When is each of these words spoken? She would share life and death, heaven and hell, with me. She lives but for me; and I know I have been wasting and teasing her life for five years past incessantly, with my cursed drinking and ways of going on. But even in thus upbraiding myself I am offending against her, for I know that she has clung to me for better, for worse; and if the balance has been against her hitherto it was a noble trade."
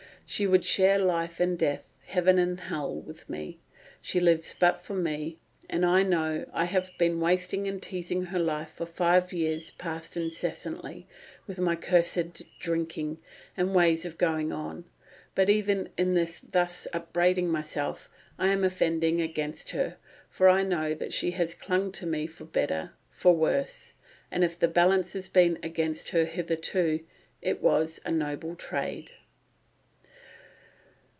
She 0.33 0.47
would 0.47 0.63
share 0.63 0.97
life 0.97 1.41
and 1.41 1.59
death, 1.59 1.93
heaven 2.05 2.39
and 2.39 2.57
hell, 2.57 2.95
with 2.95 3.29
me. 3.29 3.59
She 3.99 4.21
lives 4.21 4.55
but 4.57 4.79
for 4.79 4.93
me; 4.93 5.35
and 5.69 5.85
I 5.85 6.03
know 6.03 6.45
I 6.53 6.63
have 6.63 6.89
been 6.97 7.19
wasting 7.19 7.67
and 7.67 7.83
teasing 7.83 8.23
her 8.27 8.39
life 8.39 8.69
for 8.71 8.85
five 8.85 9.33
years 9.33 9.71
past 9.71 10.15
incessantly, 10.15 11.05
with 11.47 11.59
my 11.59 11.75
cursed 11.75 12.43
drinking 12.59 13.17
and 13.57 13.75
ways 13.75 14.05
of 14.05 14.17
going 14.17 14.53
on. 14.53 14.85
But 15.35 15.49
even 15.49 15.89
in 15.97 16.13
thus 16.13 16.87
upbraiding 16.93 17.49
myself 17.49 18.09
I 18.39 18.51
am 18.53 18.63
offending 18.63 19.19
against 19.19 19.71
her, 19.71 19.97
for 20.29 20.47
I 20.47 20.63
know 20.63 20.93
that 20.93 21.11
she 21.11 21.31
has 21.31 21.53
clung 21.53 21.91
to 21.91 22.05
me 22.05 22.25
for 22.25 22.45
better, 22.45 22.93
for 23.09 23.35
worse; 23.35 23.91
and 24.31 24.45
if 24.45 24.57
the 24.57 24.69
balance 24.69 25.11
has 25.11 25.27
been 25.27 25.59
against 25.61 26.11
her 26.11 26.23
hitherto 26.23 27.05
it 27.41 27.61
was 27.61 27.99
a 28.05 28.13
noble 28.13 28.55
trade." 28.55 29.11